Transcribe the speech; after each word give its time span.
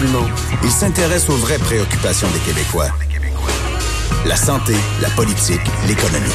Dumont. 0.00 0.26
Il 0.64 0.70
s'intéresse 0.70 1.28
aux 1.28 1.36
vraies 1.36 1.58
préoccupations 1.58 2.28
des 2.28 2.38
Québécois. 2.40 2.88
La 4.26 4.34
santé, 4.34 4.72
la 5.02 5.10
politique, 5.10 5.60
l'économie. 5.86 6.32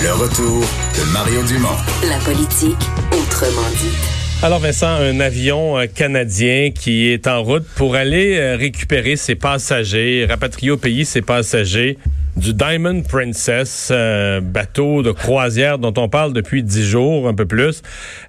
Le 0.00 0.12
retour 0.12 0.60
de 0.96 1.12
Mario 1.12 1.42
Dumont. 1.42 1.76
La 2.08 2.18
politique, 2.18 2.78
autrement 3.10 3.68
dit. 3.80 3.96
Alors 4.42 4.60
Vincent, 4.60 4.88
un 4.88 5.18
avion 5.18 5.78
euh, 5.78 5.86
canadien 5.86 6.70
qui 6.70 7.08
est 7.08 7.26
en 7.26 7.42
route 7.42 7.66
pour 7.74 7.96
aller 7.96 8.36
euh, 8.36 8.56
récupérer 8.56 9.16
ses 9.16 9.34
passagers, 9.34 10.26
rapatrier 10.28 10.70
au 10.70 10.76
pays 10.76 11.04
ses 11.04 11.22
passagers 11.22 11.98
du 12.36 12.52
Diamond 12.54 13.02
Princess, 13.02 13.88
euh, 13.90 14.40
bateau 14.40 15.02
de 15.02 15.12
croisière 15.12 15.78
dont 15.78 15.94
on 15.96 16.08
parle 16.08 16.32
depuis 16.32 16.62
dix 16.62 16.84
jours, 16.84 17.28
un 17.28 17.34
peu 17.34 17.46
plus. 17.46 17.82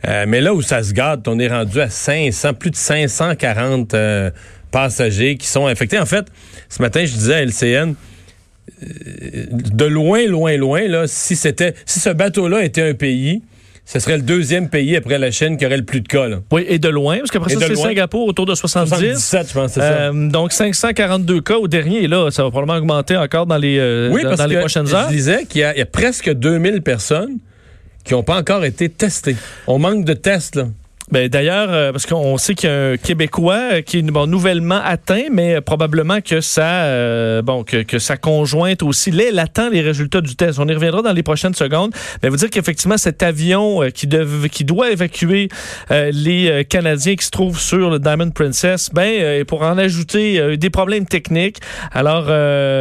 mais 0.03 0.41
là 0.41 0.53
où 0.53 0.61
ça 0.61 0.83
se 0.83 0.93
garde, 0.93 1.27
on 1.27 1.39
est 1.39 1.47
rendu 1.47 1.79
à 1.81 1.89
500, 1.89 2.53
plus 2.53 2.71
de 2.71 2.75
540 2.75 3.95
passagers 4.71 5.37
qui 5.37 5.47
sont 5.47 5.67
infectés. 5.67 5.99
En 5.99 6.05
fait, 6.05 6.27
ce 6.69 6.81
matin, 6.81 7.05
je 7.05 7.13
disais 7.13 7.35
à 7.35 7.41
LCN, 7.41 7.95
de 8.81 9.85
loin, 9.85 10.27
loin, 10.27 10.57
loin, 10.57 10.87
là, 10.87 11.07
si 11.07 11.35
c'était, 11.35 11.73
si 11.85 11.99
ce 11.99 12.09
bateau-là 12.09 12.63
était 12.63 12.81
un 12.81 12.93
pays, 12.93 13.41
ce 13.85 13.99
serait 13.99 14.17
le 14.17 14.23
deuxième 14.23 14.69
pays 14.69 14.95
après 14.95 15.19
la 15.19 15.29
Chine 15.29 15.57
qui 15.57 15.65
aurait 15.65 15.77
le 15.77 15.85
plus 15.85 16.01
de 16.01 16.07
cas. 16.07 16.27
Là. 16.27 16.37
Oui, 16.51 16.65
et 16.67 16.79
de 16.79 16.89
loin, 16.89 17.19
parce 17.19 17.31
qu'après 17.31 17.53
ça, 17.53 17.59
c'est 17.67 17.75
Singapour 17.75 18.27
autour 18.27 18.45
de 18.45 18.55
70. 18.55 18.89
77, 18.89 19.47
je 19.47 19.53
pense, 19.53 19.71
c'est 19.73 19.79
ça. 19.79 19.85
Euh, 19.85 20.29
donc 20.29 20.51
542 20.51 21.41
cas 21.41 21.57
au 21.57 21.67
dernier, 21.67 22.03
et 22.03 22.07
là, 22.07 22.31
ça 22.31 22.43
va 22.43 22.49
probablement 22.49 22.79
augmenter 22.79 23.15
encore 23.15 23.45
dans 23.45 23.57
les, 23.57 23.77
euh, 23.77 24.09
oui, 24.11 24.23
dans, 24.23 24.45
les 24.47 24.57
prochaines 24.57 24.93
heures. 24.93 25.09
Je 25.09 25.15
disais 25.15 25.45
qu'il 25.45 25.59
y, 25.61 25.77
y, 25.77 25.81
a 25.81 25.85
presque 25.85 26.31
2000 26.31 26.81
personnes 26.81 27.37
qui 28.03 28.13
n'ont 28.13 28.23
pas 28.23 28.37
encore 28.37 28.65
été 28.65 28.89
testées. 28.89 29.35
On 29.67 29.77
manque 29.77 30.03
de 30.03 30.13
tests, 30.13 30.55
là. 30.55 30.67
Ben, 31.11 31.29
D'ailleurs, 31.29 31.67
euh, 31.69 31.91
parce 31.91 32.07
qu'on 32.07 32.37
sait 32.37 32.55
qu'il 32.55 32.67
y 32.67 32.73
a 32.73 32.91
un 32.91 32.97
Québécois 32.97 33.83
qui 33.83 33.99
est 33.99 34.01
bon, 34.01 34.25
nouvellement 34.25 34.81
atteint, 34.83 35.25
mais 35.31 35.61
probablement 35.61 36.19
que 36.19 36.41
sa, 36.41 36.85
euh, 36.85 37.43
bon, 37.43 37.63
que, 37.63 37.83
que, 37.83 37.99
sa 37.99 38.17
conjointe 38.17 38.81
aussi, 38.81 39.11
là, 39.11 39.25
elle 39.29 39.37
attend 39.37 39.69
les 39.69 39.81
résultats 39.81 40.21
du 40.21 40.35
test. 40.35 40.57
On 40.57 40.67
y 40.67 40.73
reviendra 40.73 41.03
dans 41.03 41.13
les 41.13 41.21
prochaines 41.21 41.53
secondes. 41.53 41.93
Mais 42.23 42.29
vous 42.29 42.37
dire 42.37 42.49
qu'effectivement, 42.49 42.97
cet 42.97 43.21
avion 43.21 43.83
euh, 43.83 43.89
qui, 43.89 44.07
dev, 44.07 44.47
qui 44.49 44.65
doit 44.65 44.91
évacuer 44.91 45.49
les 45.89 46.65
Canadiens 46.67 47.15
qui 47.15 47.25
se 47.25 47.29
trouvent 47.29 47.59
sur 47.59 47.89
le 47.89 47.99
Diamond 47.99 48.31
Princess, 48.31 48.89
ben, 48.91 49.43
pour 49.45 49.61
en 49.61 49.77
ajouter 49.77 50.57
des 50.57 50.69
problèmes 50.69 51.05
techniques, 51.05 51.57
alors 51.91 52.25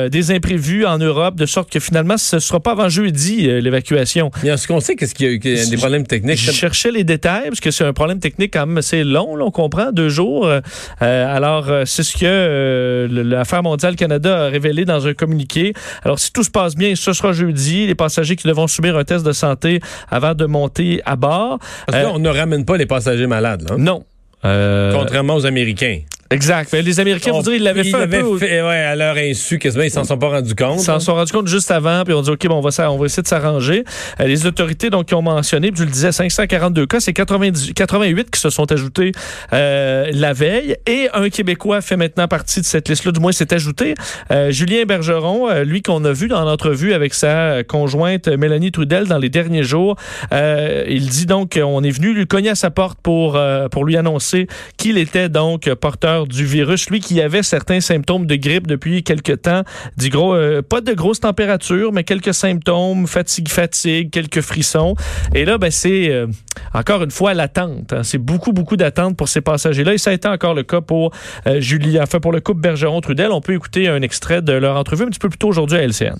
des 0.08 0.30
imprévus 0.30 0.86
en 0.86 0.98
Europe, 0.98 1.36
de 1.36 1.46
sorte 1.46 1.70
que 1.70 1.80
finalement, 1.80 2.16
ce 2.16 2.36
ne 2.36 2.40
sera 2.40 2.60
pas 2.60 2.72
avant 2.72 2.88
jeudi 2.88 3.46
l'évacuation. 3.60 4.30
Est-ce 4.42 4.66
qu'on 4.66 4.80
sait 4.80 4.96
qu'est-ce 4.96 5.14
qu'il 5.14 5.44
y, 5.44 5.48
y, 5.48 5.60
a 5.60 5.66
des 5.66 5.76
problèmes 5.76 6.06
techniques? 6.06 6.38
Je 6.38 6.52
cherchais 6.52 6.90
les 6.90 7.04
détails, 7.04 7.48
parce 7.48 7.60
que 7.60 7.70
c'est 7.70 7.84
un 7.84 7.92
problème 7.92 8.13
technique 8.20 8.52
quand 8.54 8.66
même 8.66 8.78
assez 8.78 9.04
long, 9.04 9.36
là, 9.36 9.44
on 9.44 9.50
comprend, 9.50 9.92
deux 9.92 10.08
jours. 10.08 10.46
Euh, 10.46 10.60
alors, 11.00 11.70
c'est 11.84 12.02
ce 12.02 12.16
que 12.16 12.24
euh, 12.24 13.08
l'Affaire 13.10 13.62
mondiale 13.62 13.96
Canada 13.96 14.46
a 14.46 14.48
révélé 14.48 14.84
dans 14.84 15.06
un 15.06 15.14
communiqué. 15.14 15.72
Alors, 16.02 16.18
si 16.18 16.32
tout 16.32 16.42
se 16.42 16.50
passe 16.50 16.74
bien, 16.74 16.94
ce 16.94 17.12
sera 17.12 17.32
jeudi. 17.32 17.86
Les 17.86 17.94
passagers 17.94 18.36
qui 18.36 18.46
devront 18.46 18.66
subir 18.66 18.96
un 18.96 19.04
test 19.04 19.24
de 19.24 19.32
santé 19.32 19.80
avant 20.10 20.34
de 20.34 20.46
monter 20.46 21.00
à 21.04 21.16
bord. 21.16 21.58
Parce 21.86 21.98
que 21.98 22.04
là, 22.04 22.12
on 22.12 22.18
ne 22.18 22.28
ramène 22.28 22.64
pas 22.64 22.76
les 22.76 22.86
passagers 22.86 23.26
malades. 23.26 23.68
Là. 23.68 23.76
Non. 23.78 24.04
Contrairement 24.42 25.36
aux 25.36 25.46
Américains. 25.46 26.00
Exact. 26.30 26.72
Les 26.72 27.00
Américains, 27.00 27.32
vous 27.32 27.42
dire, 27.42 27.54
ils 27.54 27.62
l'avaient 27.62 27.84
fait 27.84 27.94
un 27.94 28.08
peu. 28.08 28.38
Fait, 28.38 28.62
ouais, 28.62 28.76
à 28.76 28.96
leur 28.96 29.16
insu, 29.16 29.58
quasiment, 29.58 29.84
ils 29.84 29.90
s'en 29.90 30.04
sont 30.04 30.18
pas 30.18 30.28
rendus 30.28 30.54
compte. 30.54 30.80
Ils 30.80 30.84
s'en 30.84 31.00
sont 31.00 31.14
rendus 31.14 31.32
compte 31.32 31.48
juste 31.48 31.70
avant, 31.70 32.04
puis 32.04 32.14
on 32.14 32.22
dit, 32.22 32.30
OK, 32.30 32.46
bon, 32.46 32.56
on 32.56 32.60
va, 32.60 32.90
on 32.90 32.98
va 32.98 33.06
essayer 33.06 33.22
de 33.22 33.28
s'arranger. 33.28 33.84
Euh, 34.20 34.26
les 34.26 34.46
autorités, 34.46 34.90
donc, 34.90 35.06
qui 35.06 35.14
ont 35.14 35.22
mentionné, 35.22 35.70
puis 35.70 35.80
je 35.80 35.84
le 35.84 35.90
disais, 35.90 36.12
542 36.12 36.86
cas, 36.86 37.00
c'est 37.00 37.12
88 37.12 38.30
qui 38.30 38.40
se 38.40 38.50
sont 38.50 38.70
ajoutés 38.72 39.12
euh, 39.52 40.10
la 40.12 40.32
veille, 40.32 40.76
et 40.86 41.08
un 41.12 41.28
Québécois 41.28 41.80
fait 41.80 41.96
maintenant 41.96 42.28
partie 42.28 42.60
de 42.60 42.66
cette 42.66 42.88
liste-là, 42.88 43.12
du 43.12 43.20
moins 43.20 43.32
s'est 43.32 43.52
ajouté. 43.52 43.94
Euh, 44.30 44.50
Julien 44.50 44.84
Bergeron, 44.84 45.48
euh, 45.48 45.64
lui 45.64 45.82
qu'on 45.82 46.04
a 46.04 46.12
vu 46.12 46.28
dans 46.28 46.44
l'entrevue 46.44 46.92
avec 46.92 47.14
sa 47.14 47.62
conjointe 47.64 48.28
Mélanie 48.28 48.72
Trudel 48.72 49.06
dans 49.06 49.18
les 49.18 49.28
derniers 49.28 49.62
jours, 49.62 49.96
euh, 50.32 50.84
il 50.88 51.08
dit 51.08 51.26
donc 51.26 51.58
qu'on 51.58 51.82
est 51.82 51.90
venu 51.90 52.14
lui 52.14 52.26
cogner 52.26 52.50
à 52.50 52.54
sa 52.54 52.70
porte 52.70 52.98
pour, 53.02 53.38
pour 53.70 53.84
lui 53.84 53.96
annoncer 53.96 54.46
qu'il 54.76 54.98
était 54.98 55.28
donc 55.28 55.72
porteur 55.74 56.13
du 56.22 56.44
virus. 56.44 56.88
Lui 56.90 57.00
qui 57.00 57.20
avait 57.20 57.42
certains 57.42 57.80
symptômes 57.80 58.26
de 58.26 58.36
grippe 58.36 58.66
depuis 58.66 59.02
quelques 59.02 59.42
temps, 59.42 59.62
du 59.96 60.08
gros, 60.08 60.34
euh, 60.34 60.62
pas 60.62 60.80
de 60.80 60.92
grosses 60.92 61.20
températures, 61.20 61.92
mais 61.92 62.04
quelques 62.04 62.34
symptômes, 62.34 63.06
fatigue, 63.06 63.48
fatigue, 63.48 64.10
quelques 64.10 64.40
frissons. 64.40 64.94
Et 65.34 65.44
là, 65.44 65.58
ben, 65.58 65.70
c'est 65.70 66.10
euh, 66.10 66.26
encore 66.72 67.02
une 67.02 67.10
fois 67.10 67.34
l'attente. 67.34 67.92
Hein. 67.92 68.02
C'est 68.02 68.18
beaucoup, 68.18 68.52
beaucoup 68.52 68.76
d'attente 68.76 69.16
pour 69.16 69.28
ces 69.28 69.40
passagers-là. 69.40 69.94
Et 69.94 69.98
ça 69.98 70.10
a 70.10 70.12
été 70.12 70.28
encore 70.28 70.54
le 70.54 70.62
cas 70.62 70.80
pour 70.80 71.12
euh, 71.46 71.60
Julie, 71.60 72.00
enfin 72.00 72.20
pour 72.20 72.32
le 72.32 72.40
couple 72.40 72.60
Bergeron-Trudel. 72.60 73.30
On 73.32 73.40
peut 73.40 73.54
écouter 73.54 73.88
un 73.88 74.02
extrait 74.02 74.42
de 74.42 74.52
leur 74.52 74.76
entrevue 74.76 75.04
un 75.04 75.08
petit 75.08 75.18
peu 75.18 75.28
plus 75.28 75.38
tôt 75.38 75.48
aujourd'hui 75.48 75.78
à 75.78 75.82
LCN. 75.82 76.18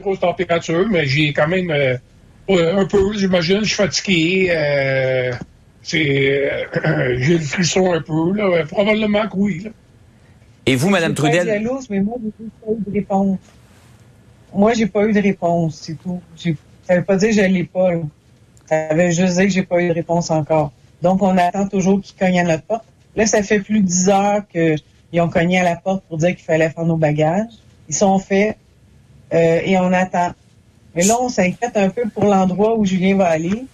Grosse 0.00 0.20
température, 0.20 0.86
mais 0.88 1.06
j'ai 1.06 1.32
quand 1.32 1.48
même 1.48 1.72
un 2.48 2.84
peu, 2.86 3.12
j'imagine, 3.16 3.60
je 3.62 3.66
suis 3.66 3.76
fatigué. 3.76 5.32
C'est, 5.82 6.50
euh, 6.50 7.16
j'ai 7.18 7.38
le 7.38 7.44
frisson 7.44 7.92
un 7.92 8.00
peu, 8.00 8.32
là. 8.32 8.64
Probablement 8.66 9.28
que 9.28 9.36
oui, 9.36 9.60
là. 9.64 9.70
Et 10.66 10.76
vous, 10.76 10.90
Mme 10.90 11.14
Trudel? 11.14 11.46
Je 11.46 11.64
jalouse, 11.64 11.88
mais 11.88 12.00
moi, 12.00 12.16
j'ai 12.20 12.44
pas 12.60 12.72
eu 12.72 12.84
de 12.86 12.92
réponse. 12.92 13.38
Moi, 14.54 14.74
j'ai 14.74 14.86
pas 14.86 15.06
eu 15.06 15.12
de 15.12 15.20
réponse, 15.20 15.76
c'est 15.76 15.94
tout. 15.94 16.20
Ça 16.86 16.96
veut 16.96 17.04
pas 17.04 17.16
dire 17.16 17.30
que 17.30 17.36
je 17.36 17.40
l'ai 17.40 17.64
pas, 17.64 17.92
là. 17.92 18.00
Ça 18.66 18.94
veut 18.94 19.10
juste 19.10 19.36
dire 19.36 19.44
que 19.44 19.50
j'ai 19.50 19.62
pas 19.62 19.80
eu 19.80 19.88
de 19.88 19.94
réponse 19.94 20.30
encore. 20.30 20.72
Donc, 21.00 21.22
on 21.22 21.36
attend 21.38 21.66
toujours 21.68 22.00
qu'ils 22.02 22.16
cognent 22.16 22.40
à 22.40 22.44
notre 22.44 22.64
porte. 22.64 22.84
Là, 23.16 23.24
ça 23.26 23.42
fait 23.42 23.60
plus 23.60 23.80
de 23.80 23.86
10 23.86 24.08
heures 24.10 24.42
qu'ils 24.48 25.20
ont 25.20 25.28
cogné 25.28 25.58
à 25.58 25.64
la 25.64 25.76
porte 25.76 26.04
pour 26.04 26.18
dire 26.18 26.36
qu'il 26.36 26.44
fallait 26.44 26.70
faire 26.70 26.84
nos 26.84 26.96
bagages. 26.96 27.52
Ils 27.88 27.94
sont 27.94 28.18
faits 28.18 28.56
euh, 29.32 29.60
et 29.64 29.78
on 29.78 29.92
attend. 29.92 30.32
Mais 30.94 31.04
là, 31.04 31.16
on 31.20 31.28
s'inquiète 31.28 31.76
un 31.76 31.88
peu 31.88 32.02
pour 32.12 32.24
l'endroit 32.24 32.76
où 32.76 32.84
Julien 32.84 33.16
va 33.16 33.28
aller. 33.28 33.64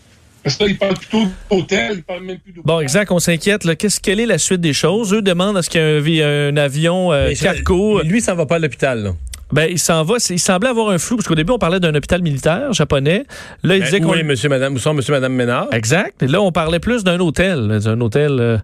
Parce 0.44 0.56
que 0.56 0.64
là, 0.64 0.70
ils 0.70 0.78
parlent 0.78 0.94
plutôt 0.94 1.24
d'hôtel, 1.50 1.92
ils 1.96 2.02
parlent 2.02 2.22
même 2.22 2.38
plus 2.38 2.52
d'hôtel. 2.52 2.66
Bon, 2.66 2.78
exact, 2.80 3.10
on 3.10 3.18
s'inquiète. 3.18 3.76
Qu'est-ce 3.76 3.98
quelle 3.98 4.20
est 4.20 4.26
la 4.26 4.38
suite 4.38 4.60
des 4.60 4.74
choses? 4.74 5.12
Eux 5.14 5.22
demandent 5.22 5.56
à 5.56 5.62
ce 5.62 5.70
qu'il 5.70 5.80
y 5.80 6.20
ait 6.20 6.22
un, 6.22 6.54
un 6.54 6.56
avion 6.58 7.12
euh, 7.12 7.32
cargo. 7.34 8.02
Lui, 8.02 8.20
ça 8.20 8.34
va 8.34 8.44
pas 8.44 8.56
à 8.56 8.58
l'hôpital. 8.58 9.14
Ben, 9.54 9.68
il 9.70 9.78
s'en 9.78 10.02
va. 10.02 10.16
Il 10.30 10.40
semblait 10.40 10.68
avoir 10.68 10.88
un 10.88 10.98
flou, 10.98 11.16
parce 11.16 11.28
qu'au 11.28 11.36
début, 11.36 11.52
on 11.52 11.58
parlait 11.58 11.78
d'un 11.78 11.94
hôpital 11.94 12.20
militaire 12.22 12.72
japonais. 12.72 13.24
Là, 13.62 13.76
il 13.76 13.80
ben, 13.80 13.84
disait 13.84 14.00
qu'on. 14.00 14.10
Oui, 14.10 14.24
monsieur, 14.24 14.48
madame, 14.48 14.74
où 14.74 14.78
sont 14.78 14.94
monsieur, 14.94 15.12
madame 15.12 15.32
Ménard? 15.32 15.68
Exact. 15.70 16.20
Et 16.24 16.26
là, 16.26 16.42
on 16.42 16.50
parlait 16.50 16.80
plus 16.80 17.04
d'un 17.04 17.20
hôtel. 17.20 17.80
Un 17.86 18.00
hôtel, 18.00 18.36
euh, 18.40 18.58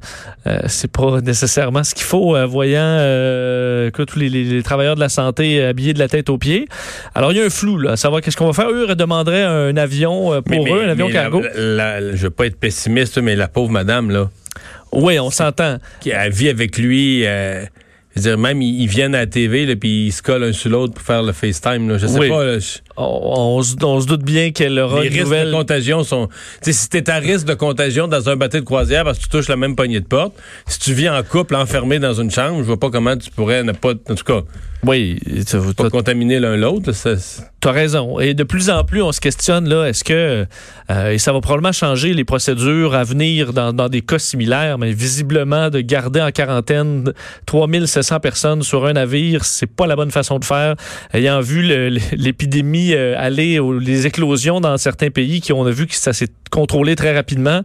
euh, 0.49 0.59
c'est 0.67 0.91
pas 0.91 1.21
nécessairement 1.21 1.84
ce 1.84 1.95
qu'il 1.95 2.05
faut, 2.05 2.34
euh, 2.34 2.45
voyant 2.45 2.81
euh, 2.83 3.93
que 3.93 4.03
tous 4.03 4.19
les, 4.19 4.28
les, 4.28 4.43
les, 4.43 4.62
travailleurs 4.65 4.97
de 4.97 5.01
la 5.01 5.09
santé 5.09 5.62
habillés 5.62 5.95
de 5.95 6.01
la 6.01 6.09
tête 6.09 6.28
aux 6.28 6.39
pieds. 6.39 6.67
Alors, 7.15 7.31
il 7.31 7.39
y 7.39 7.41
a 7.41 7.45
un 7.45 7.51
flou, 7.51 7.78
là, 7.78 7.93
à 7.93 7.97
savoir 7.97 8.21
qu'est-ce 8.21 8.37
qu'on 8.37 8.51
va 8.51 8.53
faire. 8.53 8.69
Eux 8.69 8.93
demanderaient 8.97 9.45
un 9.45 9.77
avion 9.77 10.43
pour 10.43 10.65
mais, 10.65 10.72
eux, 10.72 10.83
un 10.87 10.89
avion 10.89 11.09
cargo. 11.09 11.41
La, 11.55 12.01
la, 12.01 12.17
je 12.17 12.22
veux 12.22 12.31
pas 12.31 12.47
être 12.47 12.59
pessimiste, 12.59 13.19
mais 13.19 13.37
la 13.37 13.47
pauvre 13.47 13.71
madame, 13.71 14.11
là. 14.11 14.28
Oui, 14.93 15.19
on 15.19 15.31
s'entend. 15.31 15.78
Qui 16.01 16.13
a 16.13 16.28
vit 16.28 16.48
avec 16.48 16.77
lui. 16.77 17.22
Euh, 17.25 17.65
je 18.15 18.21
veux 18.21 18.22
dire, 18.22 18.39
même 18.39 18.60
ils, 18.62 18.83
ils 18.83 18.89
viennent 18.89 19.15
à 19.15 19.21
la 19.21 19.27
TV, 19.27 19.66
là, 19.66 19.77
puis 19.77 20.07
ils 20.07 20.12
se 20.12 20.22
collent 20.22 20.45
un 20.45 20.53
sur 20.53 20.71
l'autre 20.71 20.95
pour 20.95 21.03
faire 21.03 21.22
le 21.22 21.33
FaceTime. 21.33 21.89
Là. 21.89 21.98
Je 21.98 22.07
sais 22.07 22.18
Oui. 22.18 22.28
pas. 22.28 22.45
là, 22.45 22.59
je- 22.59 22.78
On, 23.00 23.56
on 23.58 23.62
se- 23.62 23.76
on 23.82 24.00
se 24.00 24.06
doute 24.06 24.22
bien 24.22 24.50
qu'elle 24.52 24.78
aura 24.78 25.00
les 25.00 25.06
une 25.08 25.12
risques 25.14 25.24
nouvelle. 25.24 25.48
de 25.50 25.52
contagion 25.56 26.04
sont. 26.04 26.28
Si 26.62 26.88
t'es 26.88 27.08
à 27.10 27.16
risque 27.16 27.47
de 27.47 27.54
contagion 27.54 28.08
dans 28.08 28.28
un 28.28 28.36
bateau 28.36 28.58
de 28.60 28.64
croisière 28.64 29.04
parce 29.04 29.18
que 29.18 29.22
tu 29.24 29.28
touches 29.30 29.48
la 29.48 29.56
même 29.56 29.74
poignée 29.76 30.00
de 30.00 30.06
porte, 30.06 30.34
si 30.66 30.78
tu 30.78 30.92
vis 30.92 31.08
en 31.08 31.22
couple 31.22 31.54
enfermé 31.56 31.98
dans 31.98 32.14
une 32.14 32.30
chambre, 32.30 32.58
je 32.58 32.62
vois 32.64 32.78
pas 32.78 32.91
comment 32.91 33.16
tu 33.16 33.30
pourrais 33.30 33.62
ne 33.62 33.72
pas, 33.72 33.92
en 33.92 34.14
tout 34.14 34.24
cas, 34.24 34.41
Oui, 34.84 35.18
tu 35.48 35.56
pas 35.76 35.91
contaminer 35.91 36.38
l'un 36.41 36.56
l'autre. 36.56 36.88
là, 36.88 36.92
ça- 36.92 37.16
c'est- 37.16 37.42
as 37.66 37.72
raison. 37.72 38.18
Et 38.20 38.32
de 38.34 38.42
plus 38.44 38.70
en 38.70 38.84
plus, 38.84 39.02
on 39.02 39.12
se 39.12 39.20
questionne 39.20 39.68
là, 39.68 39.84
est-ce 39.86 40.02
que 40.04 40.47
euh, 40.91 41.10
et 41.10 41.18
ça 41.18 41.32
va 41.32 41.41
probablement 41.41 41.72
changer 41.72 42.14
les 42.14 42.24
procédures 42.24 42.94
à 42.94 43.04
venir 43.04 43.52
dans, 43.52 43.72
dans 43.74 43.88
des 43.91 44.00
cas 44.00 44.18
similaires, 44.18 44.78
mais 44.78 44.92
visiblement 44.92 45.68
de 45.70 45.80
garder 45.80 46.20
en 46.22 46.30
quarantaine 46.30 47.12
3700 47.47 48.18
personnes 48.20 48.62
sur 48.62 48.86
un 48.86 48.94
navire, 48.94 49.44
c'est 49.44 49.66
pas 49.66 49.86
la 49.86 49.97
bonne 49.97 50.10
façon 50.10 50.38
de 50.38 50.44
faire. 50.44 50.74
Ayant 51.12 51.41
vu 51.41 51.62
le- 51.62 51.98
euh, 52.95 53.15
aller, 53.19 53.59
aux, 53.59 53.78
les 53.78 54.07
éclosions 54.07 54.60
dans 54.60 54.77
certains 54.77 55.10
pays, 55.10 55.41
qui 55.41 55.53
on 55.53 55.65
a 55.66 55.71
vu 55.71 55.87
que 55.87 55.95
ça 55.95 56.13
s'est 56.13 56.28
contrôlé 56.51 56.97
très 56.97 57.15
rapidement. 57.15 57.63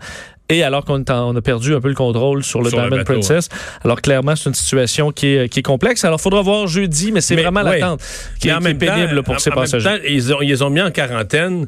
et 0.50 0.62
alors 0.64 0.86
qu'on 0.86 1.04
on 1.10 1.36
a 1.36 1.42
perdu 1.42 1.74
un 1.76 1.82
peu 1.82 1.88
le 1.90 1.96
contrôle 1.96 2.44
sur 2.44 2.62
le 2.62 2.70
Sur 2.70 2.78
le 2.80 2.84
Diamond 2.90 2.98
bateau, 3.04 3.14
Princess. 3.14 3.50
Alors 3.84 4.02
clairement, 4.02 4.36
c'est 4.36 4.50
une 4.50 4.56
situation 4.56 5.12
qui 5.12 5.28
est, 5.36 5.50
qui 5.50 5.60
est 5.60 5.64
complexe. 5.64 6.06
Alors, 6.06 6.20
il 6.20 6.24
faudra 6.24 6.42
voir 6.44 6.68
jeudi, 6.68 7.12
mais 7.12 7.22
c'est 7.22 7.36
vraiment 7.36 7.64
ouais. 7.64 7.80
l'attente 7.80 8.02
qui, 8.40 8.52
en 8.54 8.60
qui 8.60 8.66
est 8.66 8.68
même 8.70 8.78
pénible 8.78 9.24
pour 9.24 9.36
en- 9.36 9.40
ces 9.40 9.50
en 9.52 9.56
même 9.56 9.64
passagers. 9.64 9.90
temps, 9.90 10.04
ils, 10.08 10.34
ont, 10.34 10.42
ils 10.42 10.50
les 10.50 10.62
ont 10.62 10.70
mis 10.70 10.82
en 10.82 10.92
quarantaine. 10.92 11.68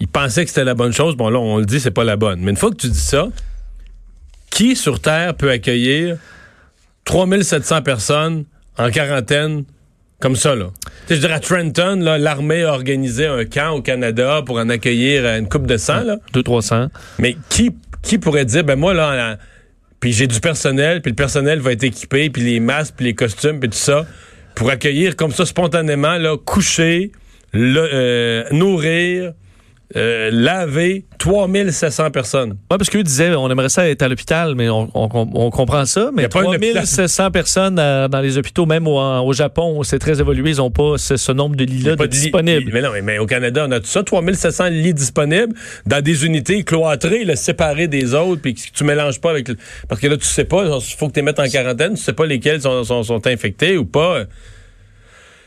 Ils 0.00 0.08
pensaient 0.08 0.42
que 0.44 0.48
c'était 0.50 0.64
la 0.64 0.74
bonne 0.74 0.92
chose. 0.92 1.14
Bon, 1.16 1.28
là, 1.30 1.38
on 1.38 1.58
le 1.58 1.64
dit, 1.66 1.78
c'est 1.78 1.92
pas 1.92 2.02
la 2.04 2.16
bonne. 2.16 2.40
Mais 2.40 2.50
une 2.50 2.56
fois 2.56 2.70
que 2.70 2.76
tu 2.76 2.88
dis 2.88 2.98
ça, 2.98 3.28
qui 4.50 4.74
sur 4.74 4.98
Terre 5.00 5.34
peut 5.34 5.50
accueillir 5.50 6.16
3700 7.04 7.82
personnes 7.82 8.44
en 8.76 8.90
quarantaine 8.90 9.64
comme 10.20 10.36
ça, 10.36 10.54
là? 10.56 10.66
Tu 10.82 10.90
sais, 11.08 11.14
je 11.16 11.20
dirais 11.20 11.34
à 11.34 11.40
Trenton, 11.40 11.96
là, 12.00 12.18
l'armée 12.18 12.64
a 12.64 12.72
organisé 12.72 13.26
un 13.26 13.44
camp 13.44 13.70
au 13.76 13.82
Canada 13.82 14.42
pour 14.44 14.58
en 14.58 14.68
accueillir 14.68 15.24
euh, 15.24 15.38
une 15.38 15.48
coupe 15.48 15.66
de 15.66 15.76
sang, 15.76 16.02
là. 16.02 16.16
200-300. 16.34 16.88
Mais 17.18 17.36
qui, 17.48 17.70
qui 18.02 18.18
pourrait 18.18 18.44
dire, 18.44 18.64
ben 18.64 18.76
moi, 18.76 18.94
là, 18.94 19.14
là, 19.14 19.38
puis 20.00 20.12
j'ai 20.12 20.26
du 20.26 20.40
personnel, 20.40 21.02
puis 21.02 21.10
le 21.12 21.16
personnel 21.16 21.60
va 21.60 21.72
être 21.72 21.84
équipé, 21.84 22.30
puis 22.30 22.42
les 22.42 22.60
masques, 22.60 22.94
puis 22.96 23.06
les 23.06 23.14
costumes, 23.14 23.60
puis 23.60 23.68
tout 23.70 23.76
ça, 23.76 24.06
pour 24.54 24.70
accueillir 24.70 25.14
comme 25.16 25.30
ça 25.32 25.46
spontanément, 25.46 26.16
là, 26.18 26.36
coucher, 26.36 27.12
le- 27.52 27.88
euh, 27.92 28.44
nourrir, 28.52 29.32
euh, 29.96 30.28
laver 30.32 31.06
3700 31.18 32.10
personnes. 32.10 32.50
Oui, 32.70 32.76
parce 32.78 32.90
qu'eux 32.90 33.02
disaient 33.02 33.34
on 33.34 33.50
aimerait 33.50 33.68
ça 33.70 33.88
être 33.88 34.02
à 34.02 34.08
l'hôpital, 34.08 34.54
mais 34.54 34.68
on, 34.68 34.90
on- 34.94 35.08
on 35.34 35.50
comprend 35.50 35.86
ça. 35.86 36.10
Y 36.12 36.16
Mais 36.16 36.24
a 36.24 36.28
pas 36.28 36.40
un 36.40 36.44
hôpital. 36.44 36.72
3700 36.84 37.30
personnes 37.30 37.74
dans 37.76 38.20
les 38.22 38.36
hôpitaux, 38.36 38.66
même 38.66 38.86
au, 38.86 38.98
au 38.98 39.32
Japon, 39.32 39.82
c'est 39.84 39.98
très 39.98 40.20
évolué. 40.20 40.50
Ils 40.50 40.56
n'ont 40.58 40.70
pas 40.70 40.98
ce, 40.98 41.16
ce 41.16 41.32
nombre 41.32 41.56
de 41.56 41.64
lits-là 41.64 41.96
de 41.96 42.02
lit- 42.02 42.08
disponibles. 42.08 42.70
Mais 42.72 42.82
non, 42.82 42.90
mais, 42.92 43.02
mais 43.02 43.18
au 43.18 43.26
Canada, 43.26 43.64
on 43.66 43.72
a 43.72 43.80
tout 43.80 43.86
ça, 43.86 44.02
3700 44.02 44.68
lits 44.68 44.94
disponibles 44.94 45.54
dans 45.86 46.02
des 46.02 46.26
unités 46.26 46.62
cloîtrées, 46.64 47.24
là, 47.24 47.34
séparées 47.36 47.88
des 47.88 48.14
autres, 48.14 48.42
puis 48.42 48.54
que 48.54 48.60
tu 48.74 48.84
mélanges 48.84 49.20
pas 49.20 49.30
avec... 49.30 49.48
Parce 49.88 50.00
que 50.00 50.06
là, 50.06 50.16
tu 50.16 50.24
sais 50.26 50.44
pas, 50.44 50.64
il 50.64 50.96
faut 50.96 51.08
que 51.08 51.12
tu 51.14 51.20
les 51.20 51.22
mettes 51.24 51.40
en 51.40 51.48
quarantaine, 51.48 51.94
tu 51.94 52.02
sais 52.02 52.12
pas 52.12 52.26
lesquels 52.26 52.60
sont, 52.60 52.84
sont, 52.84 53.02
sont 53.02 53.26
infectés 53.26 53.78
ou 53.78 53.84
pas. 53.86 54.24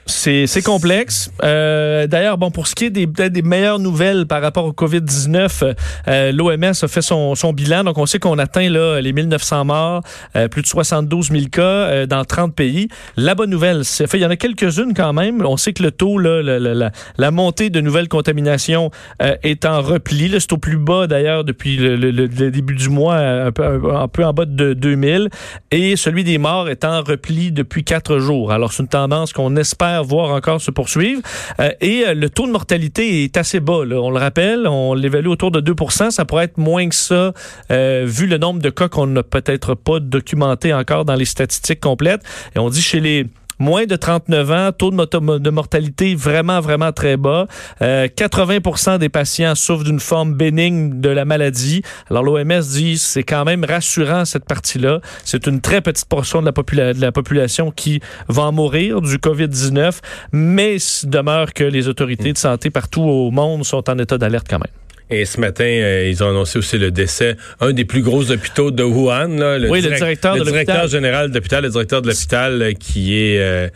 C'est 0.08 0.64
complexe. 0.64 1.32
Euh, 1.44 2.08
D'ailleurs, 2.08 2.38
bon, 2.38 2.52
pour 2.52 2.68
ce 2.68 2.76
qui 2.76 2.86
est 2.86 2.90
des, 2.90 3.06
peut-être 3.08 3.32
des 3.32 3.44
meilleures 3.44 3.80
nouvelles 3.80 4.26
par 4.26 4.42
rapport 4.42 4.66
au 4.66 4.72
COVID-19, 4.74 5.76
euh, 6.08 6.32
l'OMS 6.32 6.64
a 6.64 6.88
fait 6.88 7.02
son, 7.02 7.36
son 7.36 7.54
bilan. 7.54 7.84
Donc, 7.84 7.98
on 7.98 8.06
sait 8.06 8.20
qu'on 8.20 8.38
atteint 8.40 8.68
là, 8.70 9.00
les 9.00 9.14
1900 9.14 9.66
morts, 9.66 10.02
euh, 10.36 10.48
plus 10.48 10.64
de 10.64 10.68
72 10.68 11.30
000 11.30 11.44
cas 11.52 11.62
euh, 11.62 12.06
dans 12.08 12.26
30 12.26 12.54
pays. 12.56 12.88
La 13.16 13.36
bonne 13.36 13.52
nouvelle, 13.52 13.86
c'est 13.86 14.08
fait, 14.08 14.18
il 14.18 14.22
y 14.22 14.26
en 14.26 14.30
a 14.32 14.36
quelques-unes 14.36 14.94
quand 14.96 15.14
même. 15.14 15.46
On 15.46 15.56
sait 15.58 15.72
que 15.74 15.84
le 15.84 15.92
taux, 15.92 16.18
là, 16.18 16.42
le- 16.42 16.58
la, 16.74 16.92
la 17.18 17.32
montée 17.32 17.70
de 17.70 17.80
nouvelles 17.80 18.10
contaminations 18.10 18.90
euh, 19.22 19.36
est 19.44 19.66
en 19.66 19.82
repli. 19.82 20.32
C'est 20.40 20.52
au 20.54 20.58
plus 20.58 20.78
bas 20.78 21.08
d'ailleurs 21.08 21.44
depuis 21.44 21.78
le, 21.78 21.96
le- 21.96 22.12
le- 22.12 22.28
début 22.28 22.76
du 22.76 22.90
mois, 22.90 23.16
euh, 23.16 23.48
un 23.48 23.52
peu, 23.52 23.64
un 23.96 24.08
peu 24.08 24.26
en 24.26 24.34
bas 24.34 24.46
de 24.46 24.74
2000. 24.74 25.30
Et 25.70 25.96
celui 25.96 26.24
des 26.24 26.38
morts 26.40 26.70
est 26.70 26.84
en 26.86 27.02
repli 27.04 27.52
depuis 27.52 27.84
quatre 27.84 28.18
jours. 28.18 28.52
Alors, 28.52 28.74
c'est 28.74 28.82
une 28.84 28.90
tendance 28.90 29.32
qu'on 29.32 29.56
espère 29.56 29.91
voir 30.02 30.32
encore 30.32 30.62
se 30.62 30.72
poursuivre. 30.72 31.22
Euh, 31.60 31.72
et 31.82 32.06
euh, 32.08 32.14
le 32.14 32.30
taux 32.30 32.48
de 32.48 32.52
mortalité 32.52 33.24
est 33.24 33.38
assez 33.38 33.60
bas. 33.60 33.80
On 33.80 34.10
le 34.10 34.20
rappelle, 34.20 34.68
on 34.68 34.94
l'évalue 34.94 35.28
autour 35.28 35.52
de 35.52 35.60
2% 35.60 36.12
Ça 36.12 36.26
pourrait 36.26 36.46
être 36.46 36.58
moins 36.58 36.88
que 36.88 36.96
ça, 36.96 37.34
euh, 37.72 38.06
vu 38.08 38.28
le 38.28 38.38
nombre 38.38 38.62
de 38.62 38.70
cas 38.70 38.88
qu'on 38.88 39.08
n'a 39.08 39.24
peut-être 39.24 39.76
pas 39.76 40.00
documenté 40.00 40.74
encore 40.74 41.06
dans 41.06 41.16
les 41.16 41.26
statistiques 41.26 41.82
complètes. 41.82 42.22
Et 42.56 42.60
on 42.60 42.70
dit 42.70 42.82
chez 42.82 43.00
les 43.00 43.28
Moins 43.62 43.86
de 43.86 43.96
39 43.96 44.52
ans, 44.52 44.72
taux 44.76 44.90
de, 44.90 45.50
mortalité 45.52 46.16
vraiment, 46.16 46.62
vraiment 46.62 46.92
très 46.92 47.16
bas. 47.16 47.46
Euh, 47.84 48.08
80 48.08 48.98
des 48.98 49.08
patients 49.08 49.54
souffrent 49.54 49.84
d'une 49.84 50.00
forme 50.00 50.34
bénigne 50.34 51.00
de 51.00 51.10
la 51.10 51.26
maladie. 51.26 51.84
Alors 52.10 52.24
l'OMS 52.24 52.62
dit 52.72 52.98
c'est 52.98 53.22
quand 53.22 53.46
même 53.46 53.64
rassurant 53.64 54.26
cette 54.26 54.46
partie-là. 54.46 55.00
C'est 55.24 55.46
une 55.46 55.62
très 55.62 55.82
petite 55.82 56.08
portion 56.08 56.42
de 56.42 56.52
la, 56.74 56.94
de 56.96 57.02
la 57.02 57.12
population 57.12 57.70
qui 57.70 58.00
va 58.28 58.46
en 58.46 58.52
mourir 58.52 59.00
du 59.00 59.18
COVID-19, 59.18 60.00
mais 60.32 60.78
demeure 61.04 61.54
que 61.54 61.64
les 61.64 61.88
autorités 61.88 62.34
de 62.34 62.40
santé 62.40 62.72
partout 62.72 63.04
au 63.04 63.30
monde 63.30 63.64
sont 63.64 63.88
en 63.92 64.00
état 64.00 64.18
d'alerte 64.18 64.48
quand 64.50 64.58
même. 64.58 64.81
Et 65.12 65.26
ce 65.26 65.40
matin, 65.40 65.66
euh, 65.66 66.08
ils 66.10 66.24
ont 66.24 66.30
annoncé 66.30 66.58
aussi 66.58 66.78
le 66.78 66.90
décès, 66.90 67.36
un 67.60 67.74
des 67.74 67.86
plus 67.86 68.02
gros 68.02 68.32
hôpitaux 68.32 68.72
de 68.72 68.84
Wuhan, 68.84 69.28
là, 69.38 69.58
le, 69.60 69.70
Oui, 69.70 69.82
le 69.82 69.90
directeur 69.96 70.36
le 70.36 70.40
de 70.40 70.46
directeur 70.46 70.76
l'hôpital. 70.84 70.90
général 70.90 71.26
le 71.26 71.70
directeur 71.70 72.02
de 72.02 72.08
l'hôpital 72.08 72.62
euh, 72.62 72.72
qui 72.74 73.18
est 73.18 73.38
euh, 73.40 73.68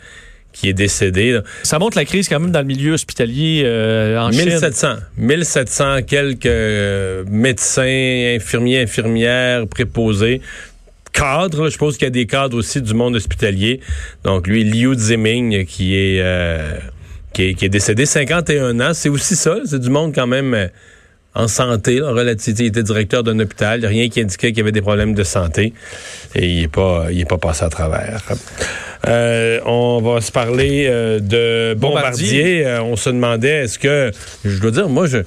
qui 0.52 0.70
est 0.70 0.72
décédé. 0.72 1.32
là. 1.32 1.42
Ça 1.62 1.78
montre 1.78 1.98
la 1.98 2.06
crise 2.06 2.30
quand 2.30 2.40
même 2.40 2.50
dans 2.50 2.60
le 2.60 2.66
milieu 2.66 2.92
hospitalier 2.94 3.62
euh, 3.66 4.18
en 4.18 4.32
Chine. 4.32 4.46
1700, 4.46 4.94
1700 5.18 6.02
quelques 6.06 7.28
médecins, 7.30 8.34
infirmiers, 8.36 8.80
infirmières, 8.80 9.66
préposés. 9.66 10.40
Cadres, 11.12 11.62
là, 11.64 11.66
je 11.66 11.72
suppose 11.72 11.98
qu'il 11.98 12.06
y 12.06 12.08
a 12.08 12.10
des 12.10 12.26
cadres 12.26 12.56
aussi 12.56 12.80
du 12.80 12.94
monde 12.94 13.16
hospitalier. 13.16 13.80
Donc 14.24 14.46
lui, 14.46 14.64
Liu 14.64 14.94
Ziming, 14.94 15.66
qui 15.66 15.94
est, 15.94 16.20
euh, 16.20 16.78
qui 17.34 17.48
est, 17.50 17.54
qui 17.54 17.66
est 17.66 17.70
décédé 17.70 18.06
51 18.06 18.80
ans, 18.80 18.94
c'est 18.94 19.10
aussi 19.10 19.36
ça, 19.36 19.58
c'est 19.66 19.80
du 19.80 19.90
monde 19.90 20.14
quand 20.14 20.26
même 20.26 20.70
en 21.36 21.48
santé, 21.48 22.00
là, 22.00 22.10
relativement. 22.10 22.58
Il 22.60 22.66
était 22.66 22.82
directeur 22.82 23.22
d'un 23.22 23.38
hôpital, 23.38 23.84
rien 23.84 24.08
qui 24.08 24.20
indiquait 24.20 24.48
qu'il 24.48 24.58
y 24.58 24.60
avait 24.62 24.72
des 24.72 24.80
problèmes 24.80 25.14
de 25.14 25.22
santé. 25.22 25.74
Et 26.34 26.46
il 26.48 26.60
n'est 26.62 26.68
pas, 26.68 27.06
il 27.10 27.20
est 27.20 27.28
pas 27.28 27.38
passé 27.38 27.64
à 27.64 27.68
travers. 27.68 28.22
Euh, 29.06 29.60
on 29.66 30.00
va 30.00 30.20
se 30.20 30.32
parler 30.32 30.86
euh, 30.88 31.20
de 31.20 31.74
Bombardier. 31.74 32.62
Bombardier. 32.62 32.66
Euh, 32.66 32.82
on 32.82 32.96
se 32.96 33.10
demandait, 33.10 33.64
est-ce 33.64 33.78
que, 33.78 34.10
je 34.44 34.58
dois 34.58 34.70
dire, 34.70 34.88
moi, 34.88 35.06
je, 35.06 35.18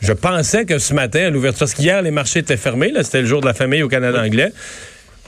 je 0.00 0.12
pensais 0.12 0.66
que 0.66 0.78
ce 0.78 0.92
matin, 0.92 1.26
à 1.26 1.30
l'ouverture, 1.30 1.60
parce 1.60 1.74
qu'hier, 1.74 2.02
les 2.02 2.10
marchés 2.10 2.40
étaient 2.40 2.58
fermés, 2.58 2.92
c'était 3.02 3.22
le 3.22 3.26
jour 3.26 3.40
de 3.40 3.46
la 3.46 3.54
famille 3.54 3.82
au 3.82 3.88
Canada 3.88 4.22
anglais. 4.22 4.52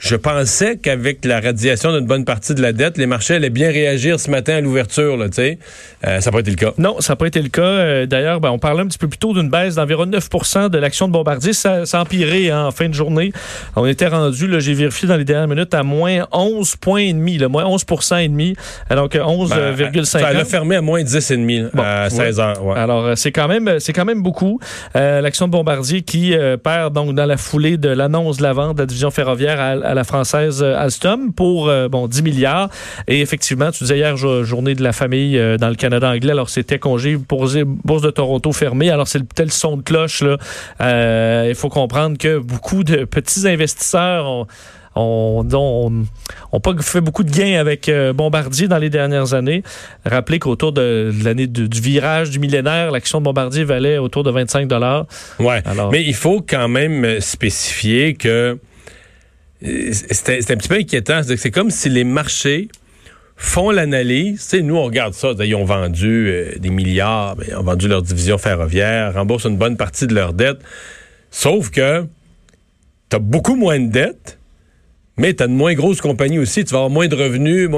Je 0.00 0.17
pensais 0.17 0.77
qu'avec 0.77 1.25
la 1.25 1.41
radiation 1.41 1.93
d'une 1.93 2.06
bonne 2.06 2.25
partie 2.25 2.55
de 2.55 2.62
la 2.62 2.73
dette, 2.73 2.99
les 2.99 3.06
marchés 3.06 3.35
allaient 3.35 3.50
bien 3.50 3.71
réagir 3.71 4.21
ce 4.21 4.31
matin 4.31 4.55
à 4.56 4.61
l'ouverture, 4.61 5.17
là. 5.17 5.27
Euh, 5.39 6.21
ça 6.21 6.31
n'a 6.31 6.33
pas 6.33 6.41
été 6.41 6.50
le 6.50 6.56
cas. 6.56 6.73
Non, 6.79 7.00
ça 7.00 7.12
n'a 7.12 7.17
pas 7.17 7.27
été 7.27 7.43
le 7.43 7.49
cas. 7.49 7.62
Euh, 7.62 8.06
D'ailleurs, 8.06 8.41
ben, 8.41 8.50
on 8.50 8.59
parlait 8.59 8.83
un 8.83 8.87
petit 8.87 8.99
peu 8.99 9.09
plus 9.09 9.19
tôt 9.19 9.35
d'une 9.35 9.50
baisse 9.50 9.75
d'environ 9.75 10.06
9% 10.06 10.71
de 10.71 10.79
l'action 10.79 11.09
de 11.09 11.12
Bombardier. 11.12 11.53
Ça, 11.53 11.87
ça 11.87 11.99
a 11.99 12.03
empiré 12.03 12.50
hein, 12.50 12.67
en 12.67 12.71
fin 12.71 12.89
de 12.89 12.95
journée. 12.95 13.33
On 13.77 13.87
était 13.87 14.06
rendu, 14.06 14.47
là, 14.47 14.59
j'ai 14.61 14.75
vérifié 14.75 15.09
dans 15.09 15.17
les 15.17 15.25
dernières 15.25 15.49
minutes, 15.49 15.75
à 15.75 15.83
moins 15.83 16.27
11 16.33 16.77
points 16.77 17.00
et 17.00 17.12
demi, 17.12 17.39
moins 17.49 17.67
11 17.67 17.85
et 18.21 18.29
demi. 18.29 18.55
Alors 18.89 19.09
que 19.09 19.19
11,50. 19.19 20.05
Ça 20.05 20.33
l'a 20.33 20.45
fermé 20.45 20.77
à 20.77 20.81
moins 20.81 21.03
10,5 21.03 21.71
Bon, 21.75 21.83
à 21.85 22.11
16 22.11 22.41
heures. 22.41 22.65
ouais. 22.65 22.79
Alors, 22.79 23.05
euh, 23.05 23.15
c'est 23.17 23.33
quand 23.33 23.49
même, 23.49 23.79
c'est 23.81 23.93
quand 23.93 24.05
même 24.05 24.23
beaucoup. 24.23 24.61
Euh, 24.97 25.21
L'action 25.21 25.47
de 25.47 25.53
Bombardier 25.53 26.03
qui 26.03 26.35
euh, 26.35 26.56
perd 26.56 26.95
donc 26.95 27.15
dans 27.15 27.27
la 27.27 27.37
foulée 27.37 27.77
de 27.77 27.89
l'annonce 27.89 28.39
de 28.39 28.43
la 28.43 28.53
vente 28.53 28.77
de 28.77 28.83
la 28.83 28.87
division 28.87 29.11
ferroviaire 29.11 29.61
à, 29.61 29.88
à 29.88 29.94
la 29.94 30.04
française 30.04 30.62
euh, 30.62 30.76
Alstom 30.78 31.33
pour 31.33 31.68
euh, 31.68 31.88
bon 31.88 32.07
10 32.09 32.23
milliards. 32.23 32.68
Et 33.07 33.21
effectivement, 33.21 33.71
tu 33.71 33.85
disais 33.85 33.99
hier 33.99 34.16
jo- 34.16 34.45
journée 34.45 34.75
de 34.75 34.83
la 34.83 34.92
famille 34.92 35.38
euh, 35.38 35.57
dans 35.57 35.68
le 35.68 35.75
Canada 35.76 36.11
anglais. 36.11 36.33
Alors 36.33 36.50
c'était 36.50 36.78
congé 36.78 37.16
bourse, 37.16 37.57
bourse 37.85 38.02
de 38.02 38.11
Toronto 38.11 38.52
fermée. 38.52 38.90
Alors 38.90 39.09
c'est 39.09 39.18
le 39.18 39.26
tel 39.26 39.50
son 39.50 39.76
de 39.78 39.83
cloche 39.83 40.23
là. 40.23 40.37
Euh, 40.80 41.47
Il 41.49 41.54
faut 41.54 41.68
comprendre 41.71 42.18
que 42.18 42.38
beaucoup 42.38 42.85
de 42.85 43.04
petits 43.04 43.49
investisseurs 43.49 44.26
ont 44.26 44.47
on 45.00 45.47
on, 45.52 46.04
on 46.50 46.59
pas 46.61 46.73
fait 46.80 47.00
beaucoup 47.00 47.23
de 47.23 47.30
gains 47.30 47.61
avec 47.61 47.88
Bombardier 48.14 48.66
dans 48.66 48.78
les 48.78 48.90
dernières 48.90 49.33
années. 49.33 49.62
Rappelez 50.04 50.40
qu'autour 50.40 50.73
de, 50.73 51.12
de 51.16 51.25
l'année 51.25 51.47
du, 51.47 51.68
du 51.68 51.80
virage 51.80 52.30
du 52.30 52.40
millénaire, 52.40 52.90
l'action 52.90 53.21
de 53.21 53.25
Bombardier 53.25 53.62
valait 53.62 53.99
autour 53.99 54.25
de 54.25 54.30
25 54.33 54.66
dollars. 54.66 55.07
Ouais. 55.38 55.62
Alors- 55.66 55.92
Mais 55.92 56.02
il 56.02 56.14
faut 56.14 56.40
quand 56.45 56.66
même 56.68 57.21
spécifier 57.21 58.14
que 58.14 58.59
c'est 59.62 60.50
un 60.50 60.57
petit 60.57 60.69
peu 60.69 60.77
inquiétant. 60.77 61.21
C'est 61.23 61.50
comme 61.50 61.71
si 61.71 61.88
les 61.88 62.05
marchés 62.05 62.69
font 63.37 63.71
l'analyse. 63.71 64.53
Nous, 64.62 64.77
on 64.77 64.85
regarde 64.85 65.15
ça. 65.15 65.33
Ils 65.41 65.55
ont 65.55 65.65
vendu 65.65 66.29
euh, 66.29 66.59
des 66.59 66.71
milliards, 66.71 67.37
ben, 67.37 67.47
ils 67.49 67.57
ont 67.57 67.62
vendu 67.62 67.88
leur 67.88 68.03
division 68.03 68.37
ferroviaire, 68.37 69.15
remboursent 69.15 69.47
une 69.47 69.57
bonne 69.57 69.77
partie 69.77 70.07
de 70.07 70.15
leur 70.15 70.33
dette. 70.33 70.59
Sauf 71.31 71.71
que 71.71 72.05
tu 73.11 73.17
as 73.17 73.21
beaucoup 73.21 73.55
moins 73.55 73.79
de 73.79 73.91
dettes, 73.91 74.38
mais 75.17 75.35
tu 75.35 75.43
as 75.43 75.47
de 75.47 75.53
moins 75.53 75.75
grosses 75.75 76.00
compagnies 76.00 76.38
aussi. 76.38 76.65
Tu 76.65 76.73
vas 76.73 76.79
avoir 76.79 76.91
moins 76.91 77.09
de 77.09 77.15
revenus. 77.15 77.71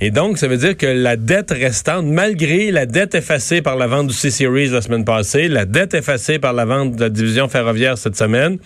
Et 0.00 0.10
donc, 0.10 0.38
ça 0.38 0.46
veut 0.46 0.56
dire 0.56 0.76
que 0.76 0.86
la 0.86 1.16
dette 1.16 1.50
restante, 1.50 2.06
malgré 2.06 2.70
la 2.70 2.86
dette 2.86 3.14
effacée 3.14 3.62
par 3.62 3.76
la 3.76 3.86
vente 3.86 4.08
du 4.08 4.14
C-Series 4.14 4.68
la 4.68 4.82
semaine 4.82 5.04
passée, 5.04 5.48
la 5.48 5.64
dette 5.64 5.94
effacée 5.94 6.38
par 6.38 6.52
la 6.52 6.64
vente 6.64 6.96
de 6.96 7.00
la 7.00 7.10
division 7.10 7.48
ferroviaire 7.48 7.98
cette 7.98 8.16
semaine, 8.16 8.58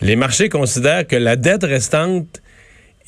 les 0.00 0.16
marchés 0.16 0.48
considèrent 0.48 1.06
que 1.06 1.16
la 1.16 1.36
dette 1.36 1.64
restante 1.64 2.42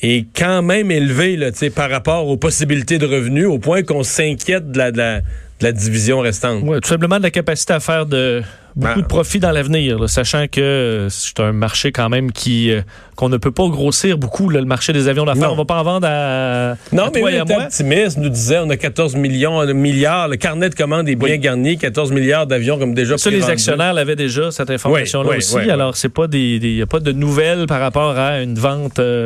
est 0.03 0.27
quand 0.37 0.63
même 0.63 0.91
élevée 0.91 1.37
là, 1.37 1.51
par 1.75 1.91
rapport 1.91 2.29
aux 2.29 2.37
possibilités 2.37 2.99
de 2.99 3.07
revenus, 3.07 3.47
au 3.47 3.59
point 3.59 3.83
qu'on 3.83 4.03
s'inquiète 4.03 4.71
de 4.71 4.79
la, 4.79 4.91
de 4.93 4.99
la- 4.99 5.21
de 5.61 5.65
la 5.65 5.73
division 5.73 6.21
restante. 6.21 6.63
Tout 6.65 6.89
simplement 6.89 7.17
de 7.19 7.23
la 7.23 7.31
capacité 7.31 7.73
à 7.73 7.81
faire 7.81 8.05
de 8.07 8.43
beaucoup 8.75 8.95
Ben, 8.97 9.01
de 9.03 9.07
profit 9.07 9.39
dans 9.41 9.53
l'avenir, 9.53 10.07
sachant 10.07 10.49
que 10.53 10.61
euh, 10.61 11.09
c'est 11.09 11.41
un 11.41 11.53
marché 11.53 11.93
quand 11.93 12.11
même 12.11 12.31
qui 12.31 12.71
euh, 12.71 12.83
qu'on 13.15 13.31
ne 13.31 13.39
peut 13.39 13.51
pas 13.51 13.67
grossir 13.69 14.19
beaucoup, 14.19 14.51
là, 14.51 14.61
le 14.61 14.67
marché 14.67 14.93
des 14.93 15.09
avions 15.09 15.25
d'affaires. 15.25 15.51
On 15.51 15.57
va 15.57 15.65
pas 15.65 15.81
en 15.81 15.83
vendre 15.83 16.07
à, 16.11 16.75
Non, 16.93 17.05
à 17.05 17.11
mais 17.15 17.21
toi 17.21 17.31
lui 17.31 17.37
et 17.37 17.41
à 17.41 17.45
était 17.45 17.55
moi. 17.55 17.63
optimiste, 17.65 18.19
nous 18.19 18.29
disait 18.29 18.59
on 18.59 18.69
a 18.69 18.77
14 18.77 19.17
millions, 19.17 19.59
un 19.61 19.73
milliard, 19.73 20.29
le 20.29 20.37
carnet 20.37 20.69
de 20.69 20.75
commandes 20.75 21.09
est 21.09 21.15
bien 21.17 21.31
Oui. 21.31 21.39
garni, 21.39 21.79
14 21.79 22.13
milliards 22.13 22.47
d'avions 22.47 22.79
comme 22.79 22.93
déjà 22.93 23.17
Ça, 23.17 23.31
les 23.31 23.49
actionnaires 23.49 23.95
l'avaient 23.95 24.15
déjà, 24.17 24.51
cette 24.51 24.69
information-là 24.71 25.31
Oui, 25.31 25.37
aussi. 25.39 25.57
Alors, 25.71 25.97
c'est 25.97 26.11
pas 26.11 26.27
des, 26.27 26.59
des- 26.59 26.75
y 26.75 26.83
a 26.83 26.87
pas 26.87 27.01
de 27.01 27.13
nouvelles 27.13 27.65
par 27.67 27.81
rapport 27.81 28.19
à 28.19 28.43
une 28.43 28.59
vente 28.59 28.99
euh, 28.99 29.25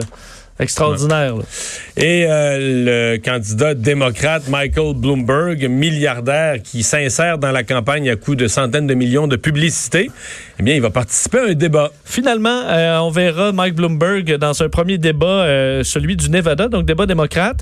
extraordinaire. 0.61 1.37
là. 1.37 1.43
Et 1.97 2.27
euh, 2.29 3.15
le 3.15 3.19
candidat 3.19 3.75
démocrate 3.75 4.49
Michael 4.49 4.95
Bloomberg, 4.95 5.69
milliardaire 5.69 6.63
qui 6.63 6.83
s'insère 6.83 7.39
dans 7.39 7.51
la 7.51 7.63
campagne 7.63 8.09
à 8.09 8.17
coût 8.17 8.37
de 8.37 8.47
centaines 8.47 8.87
de 8.87 8.95
millions 8.95 9.27
de 9.27 9.37
publicité, 9.37 10.11
eh 10.59 10.63
bien, 10.63 10.75
il 10.75 10.83
va 10.83 10.91
participer 10.91 11.39
à 11.39 11.45
un 11.51 11.55
débat. 11.55 11.91
Finalement, 12.05 12.63
euh, 12.67 12.99
on 12.99 13.11
verra 13.11 13.53
Mike 13.53 13.75
Bloomberg 13.75 14.37
dans 14.37 14.63
un 14.63 14.69
premier 14.69 14.99
débat, 14.99 15.27
euh, 15.27 15.83
celui 15.83 16.17
du 16.17 16.31
Nevada, 16.31 16.69
donc 16.69 16.87
débat 16.87 17.07
démocrate. 17.07 17.61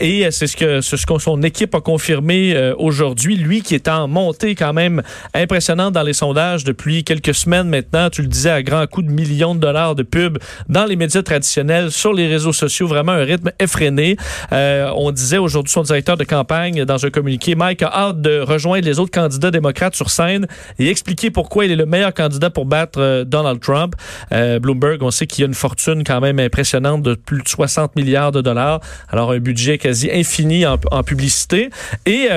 Et 0.00 0.30
c'est 0.30 0.46
ce 0.46 0.56
que, 0.56 0.80
ce 0.80 0.96
que 0.96 1.18
son 1.18 1.42
équipe 1.42 1.74
a 1.74 1.80
confirmé 1.80 2.72
aujourd'hui. 2.78 3.36
Lui 3.36 3.62
qui 3.62 3.74
est 3.74 3.88
en 3.88 4.06
montée 4.08 4.54
quand 4.54 4.72
même 4.72 5.02
impressionnante 5.34 5.94
dans 5.94 6.02
les 6.02 6.12
sondages 6.12 6.64
depuis 6.64 7.04
quelques 7.04 7.34
semaines 7.34 7.68
maintenant. 7.68 8.10
Tu 8.10 8.22
le 8.22 8.28
disais, 8.28 8.50
à 8.50 8.62
grands 8.62 8.86
coups 8.86 9.06
de 9.06 9.12
millions 9.12 9.54
de 9.54 9.60
dollars 9.60 9.94
de 9.94 10.02
pub 10.02 10.38
dans 10.68 10.84
les 10.84 10.96
médias 10.96 11.22
traditionnels, 11.22 11.90
sur 11.90 12.12
les 12.12 12.25
réseaux 12.26 12.52
sociaux, 12.52 12.86
vraiment 12.86 13.12
un 13.12 13.24
rythme 13.24 13.50
effréné. 13.60 14.16
Euh, 14.52 14.90
on 14.96 15.10
disait 15.10 15.38
aujourd'hui 15.38 15.72
son 15.72 15.82
directeur 15.82 16.16
de 16.16 16.24
campagne 16.24 16.84
dans 16.84 17.04
un 17.04 17.10
communiqué, 17.10 17.54
Mike 17.54 17.82
a 17.82 17.92
hâte 17.92 18.20
de 18.20 18.40
rejoindre 18.40 18.84
les 18.84 18.98
autres 18.98 19.10
candidats 19.10 19.50
démocrates 19.50 19.94
sur 19.94 20.10
scène 20.10 20.46
et 20.78 20.88
expliquer 20.88 21.30
pourquoi 21.30 21.64
il 21.64 21.72
est 21.72 21.76
le 21.76 21.86
meilleur 21.86 22.14
candidat 22.14 22.50
pour 22.50 22.66
battre 22.66 23.00
euh, 23.00 23.24
Donald 23.24 23.60
Trump. 23.60 23.94
Euh, 24.32 24.58
Bloomberg, 24.58 25.02
on 25.02 25.10
sait 25.10 25.26
qu'il 25.26 25.44
a 25.44 25.46
une 25.46 25.54
fortune 25.54 26.04
quand 26.04 26.20
même 26.20 26.38
impressionnante 26.38 27.02
de 27.02 27.14
plus 27.14 27.42
de 27.42 27.48
60 27.48 27.96
milliards 27.96 28.32
de 28.32 28.40
dollars. 28.40 28.80
Alors 29.10 29.32
un 29.32 29.38
budget 29.38 29.78
quasi 29.78 30.10
infini 30.10 30.64
en, 30.66 30.76
publicité. 31.02 31.70
Et 32.04 32.28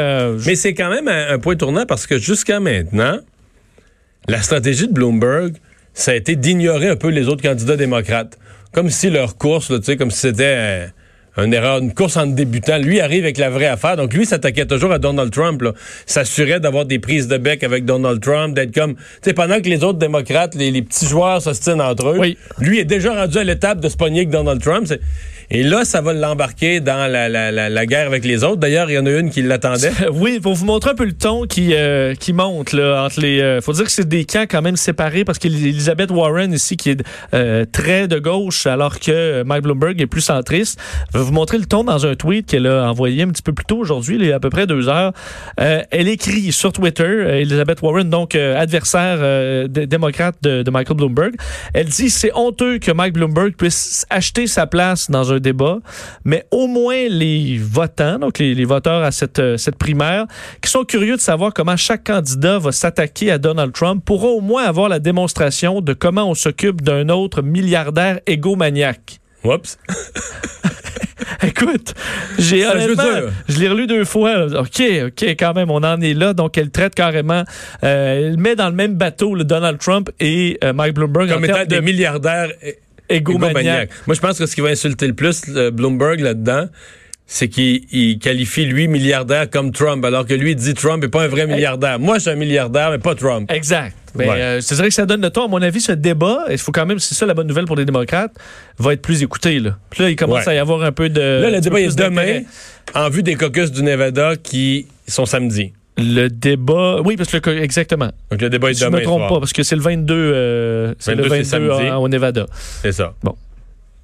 Mais 0.46 0.56
c'est 0.56 0.74
quand 0.74 0.90
même 0.90 1.08
un 1.08 1.40
point 1.40 1.56
tournant 1.56 1.86
parce 1.86 2.08
que 2.08 2.18
jusqu'à 2.18 2.60
maintenant, 2.60 3.20
la 4.28 4.42
stratégie 4.42 4.88
de 4.88 4.94
Bloomberg, 4.94 5.56
ça 5.94 6.12
a 6.12 6.16
été 6.16 6.36
d'ignorer 6.36 6.88
un 6.88 6.96
peu 6.96 7.10
les 7.10 7.28
autres 7.28 7.42
candidats 7.42 7.76
démocrates. 7.76 8.38
Comme 8.72 8.90
si 8.90 9.10
leur 9.10 9.38
course, 9.38 9.72
là, 9.72 9.80
tu 9.80 9.86
sais, 9.86 9.98
comme 9.98 10.12
si 10.12 10.20
c'était 10.20 10.92
une 11.44 11.54
erreur, 11.54 11.80
une 11.80 11.94
course 11.94 12.18
en 12.18 12.26
débutant. 12.26 12.78
Lui 12.78 13.00
arrive 13.00 13.24
avec 13.24 13.38
la 13.38 13.50
vraie 13.50 13.68
affaire. 13.68 13.98
Donc 13.98 14.14
lui 14.14 14.26
s'attaquait 14.26 14.66
toujours 14.66 14.92
à 14.92 15.00
Donald 15.00 15.32
Trump. 15.32 15.64
S'assurait 16.06 16.60
d'avoir 16.60 16.86
des 16.86 17.00
prises 17.00 17.28
de 17.28 17.38
bec 17.38 17.64
avec 17.64 17.86
Donald 17.86 18.22
Trump, 18.22 18.56
d'être 18.56 18.74
comme, 18.74 18.96
tu 18.96 19.02
sais, 19.22 19.34
pendant 19.34 19.60
que 19.62 19.70
les 19.70 19.84
autres 19.84 20.00
démocrates, 20.00 20.56
les, 20.56 20.72
les 20.72 20.82
petits 20.82 21.06
joueurs 21.08 21.42
s'ostinent 21.42 21.82
entre 21.82 22.10
eux. 22.10 22.18
Oui. 22.20 22.38
Lui 22.60 22.80
est 22.80 22.86
déjà 22.86 23.14
rendu 23.14 23.38
à 23.38 23.44
l'étape 23.44 23.80
de 23.80 23.90
se 23.90 23.98
pogner 23.98 24.20
avec 24.20 24.30
Donald 24.30 24.62
Trump. 24.62 24.88
Et 25.52 25.64
là, 25.64 25.84
ça 25.84 26.02
va 26.02 26.14
l'embarquer 26.14 26.80
dans 26.80 27.12
la, 27.12 27.28
la, 27.28 27.52
la, 27.52 27.70
la 27.70 27.86
guerre 27.88 28.06
avec 28.06 28.24
les 28.24 28.44
autres. 28.44 28.58
D'ailleurs, 28.58 28.92
il 28.92 28.94
y 28.94 29.00
en 29.00 29.06
a 29.08 29.10
une 29.10 29.32
qui 29.32 29.42
l'attendait. 29.42 29.90
Oui, 30.14 30.40
pour 30.40 30.54
vous 30.54 30.66
montrer 30.66 30.92
un 30.92 30.96
peu 30.96 31.06
le 31.06 31.14
ton 31.14 31.46
qui, 31.48 31.74
euh, 31.74 32.14
qui 32.14 32.34
monte 32.34 32.72
là, 32.74 33.04
entre 33.04 33.20
les. 33.22 33.42
euh, 33.42 33.60
faut 33.62 33.74
dire 33.74 33.86
que 33.86 33.92
c'est 33.92 34.08
des 34.08 34.26
camps 34.26 34.46
quand 34.50 34.62
même 34.62 34.76
séparés 34.76 35.24
parce 35.24 35.40
qu'Elizabeth 35.40 36.12
Warren 36.12 36.54
ici 36.54 36.78
qui 36.78 36.92
est 36.92 37.02
euh, 37.34 37.66
très 37.72 38.08
de 38.08 38.20
gauche 38.20 38.68
alors 38.68 39.00
que 39.00 39.10
euh, 39.12 39.44
Mike 39.44 39.64
Bloomberg 39.64 40.00
est 40.00 40.06
plus 40.08 40.22
centriste. 40.22 40.80
Vous 41.30 41.36
montrer 41.36 41.60
le 41.60 41.66
ton 41.66 41.84
dans 41.84 42.08
un 42.08 42.16
tweet 42.16 42.48
qu'elle 42.48 42.66
a 42.66 42.90
envoyé 42.90 43.22
un 43.22 43.28
petit 43.28 43.44
peu 43.44 43.54
plus 43.54 43.66
tôt 43.66 43.78
aujourd'hui, 43.78 44.16
il 44.16 44.26
y 44.26 44.32
a 44.32 44.38
à 44.38 44.40
peu 44.40 44.50
près 44.50 44.66
deux 44.66 44.90
heures. 44.90 45.14
Euh, 45.60 45.84
elle 45.92 46.08
écrit 46.08 46.52
sur 46.52 46.74
Twitter, 46.74 47.04
euh, 47.04 47.42
Elizabeth 47.42 47.84
Warren, 47.84 48.10
donc 48.10 48.34
euh, 48.34 48.60
adversaire 48.60 49.70
démocrate 49.70 50.38
de, 50.42 50.64
de 50.64 50.72
Michael 50.72 50.98
Bloomberg. 50.98 51.36
Elle 51.76 51.86
dit 51.86 52.10
c'est 52.10 52.32
honteux 52.34 52.80
que 52.80 52.92
Mike 52.92 53.14
Bloomberg 53.14 53.54
puisse 53.56 54.08
acheter 54.10 54.48
sa 54.48 54.66
place 54.66 55.12
dans 55.12 55.32
un 55.32 55.38
débat, 55.38 55.78
mais 56.26 56.48
au 56.50 56.66
moins 56.66 57.08
les 57.08 57.60
votants, 57.60 58.18
donc 58.18 58.40
les, 58.40 58.56
les 58.56 58.66
voteurs 58.66 59.04
à 59.04 59.12
cette, 59.12 59.58
cette 59.58 59.78
primaire, 59.78 60.26
qui 60.64 60.72
sont 60.72 60.84
curieux 60.84 61.16
de 61.16 61.22
savoir 61.22 61.54
comment 61.54 61.78
chaque 61.78 62.06
candidat 62.06 62.58
va 62.58 62.72
s'attaquer 62.72 63.30
à 63.30 63.38
Donald 63.38 63.72
Trump, 63.72 64.04
pourront 64.04 64.40
au 64.40 64.42
moins 64.42 64.64
avoir 64.64 64.90
la 64.90 64.98
démonstration 64.98 65.82
de 65.82 65.94
comment 65.94 66.28
on 66.28 66.34
s'occupe 66.34 66.82
d'un 66.82 67.08
autre 67.10 67.44
milliardaire 67.44 68.20
égomaniaque. 68.26 69.20
Oups. 69.44 69.78
Écoute, 71.50 71.94
j'ai 72.38 72.66
honnêtement, 72.66 73.04
je 73.48 73.60
l'ai 73.60 73.68
relu 73.68 73.88
deux 73.88 74.06
fois. 74.06 74.46
OK, 74.46 74.82
OK, 75.08 75.24
quand 75.40 75.54
même, 75.54 75.72
on 75.72 75.84
en 75.84 76.00
est 76.02 76.14
là. 76.14 76.34
Donc, 76.34 76.58
elle 76.58 76.70
traite 76.70 76.94
carrément, 76.94 77.44
euh, 77.84 78.30
elle 78.32 78.38
met 78.38 78.56
dans 78.56 78.70
le 78.70 78.76
même 78.76 78.96
bateau 78.96 79.34
le 79.34 79.44
Donald 79.44 79.80
Trump 79.80 80.10
et 80.20 80.60
euh, 80.64 80.74
Mike 80.74 80.94
Bloomberg 80.94 81.30
Comme 81.30 81.42
en 81.42 81.46
étant 81.46 81.66
des 81.66 81.78
de 81.78 81.82
milliardaires 81.82 82.52
égomaniaques. 83.10 83.90
Moi, 84.06 84.16
je 84.16 84.20
pense 84.20 84.38
que 84.38 84.46
ce 84.46 84.54
qui 84.54 84.62
va 84.62 84.70
insulter 84.70 85.08
le 85.08 85.14
plus 85.14 85.50
Bloomberg 85.74 86.20
là-dedans, 86.20 86.68
c'est 87.32 87.48
qu'il 87.48 87.84
il 87.92 88.18
qualifie 88.18 88.66
lui 88.66 88.88
milliardaire 88.88 89.48
comme 89.52 89.72
Trump, 89.72 90.04
alors 90.04 90.26
que 90.26 90.34
lui 90.34 90.52
il 90.52 90.56
dit 90.56 90.74
Trump 90.74 91.04
n'est 91.04 91.10
pas 91.10 91.24
un 91.24 91.28
vrai 91.28 91.46
milliardaire. 91.46 92.00
Moi, 92.00 92.16
je 92.16 92.22
suis 92.22 92.30
un 92.32 92.36
milliardaire, 92.36 92.90
mais 92.90 92.98
pas 92.98 93.14
Trump. 93.14 93.50
Exact. 93.52 93.96
Ben, 94.16 94.28
Ouais. 94.28 94.42
euh, 94.42 94.62
c'est 94.62 94.74
vrai 94.74 94.88
que 94.88 94.94
ça 94.96 95.06
donne 95.06 95.22
le 95.22 95.30
ton. 95.30 95.46
À 95.46 95.48
mon 95.48 95.62
avis, 95.62 95.80
ce 95.80 95.92
débat, 95.92 96.46
il 96.50 96.58
faut 96.58 96.72
quand 96.72 96.88
même, 96.88 96.98
c'est 96.98 97.14
ça 97.14 97.28
la 97.28 97.36
bonne 97.36 97.46
nouvelle 97.46 97.66
pour 97.66 97.76
les 97.76 97.86
démocrates, 97.86 98.32
va 98.80 98.94
être 98.94 99.04
plus 99.04 99.22
écouté. 99.22 99.60
Là. 99.60 99.78
Puis 99.92 100.02
là, 100.02 100.10
il 100.10 100.16
commence 100.16 100.46
Ouais. 100.48 100.54
à 100.54 100.56
y 100.56 100.58
avoir 100.58 100.82
un 100.84 100.92
peu 100.92 101.10
de. 101.10 101.22
Là, 101.22 101.52
le 101.52 101.62
débat 101.62 101.80
est 101.80 101.96
demain, 101.96 102.42
en 102.96 103.10
vue 103.12 103.22
des 103.22 103.36
caucus 103.36 103.72
du 103.72 103.84
Nevada 103.84 104.36
qui 104.36 104.88
sont 105.08 105.28
samedi. 105.28 105.74
Le 106.00 106.28
débat. 106.30 107.02
Oui, 107.06 107.16
parce 107.18 107.30
que 107.30 107.50
le- 107.52 107.62
exactement. 107.62 108.10
Donc, 108.32 108.42
le 108.42 108.50
débat 108.50 108.72
est 108.72 108.74
Si 108.74 108.80
je 108.80 108.86
demain 108.86 109.00
me 109.00 109.04
trompe 109.04 109.20
soir. 109.20 109.34
pas, 109.34 109.40
parce 109.40 109.54
que 109.54 109.62
c'est 109.62 109.76
le 109.76 109.82
22, 109.82 110.16
euh, 110.16 110.94
c'est 110.98 111.14
le 111.14 111.24
22, 111.24 111.44
c'est 111.44 111.58
22 111.60 111.74
samedi. 111.76 111.92
en- 111.92 111.98
au 112.02 112.08
Nevada. 112.10 112.46
C'est 112.82 112.94
ça. 112.94 113.14
Bon. 113.22 113.36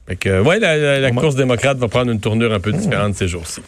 Fait 0.07 0.15
que, 0.15 0.41
ouais, 0.41 0.59
la, 0.59 0.77
la- 0.77 0.99
la 0.99 1.11
Bon. 1.11 1.19
course 1.21 1.35
démocrate 1.35 1.77
va 1.77 1.87
prendre 1.87 2.11
une 2.11 2.19
tournure 2.19 2.53
un 2.53 2.59
peu 2.59 2.71
différente 2.71 3.15
ces 3.15 3.27
jours-ci. 3.27 3.61